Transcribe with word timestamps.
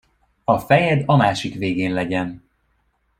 A 0.43 0.59
fejed 0.59 1.03
a 1.05 1.15
másik 1.15 1.55
végén 1.55 1.93
legyen! 1.93 2.43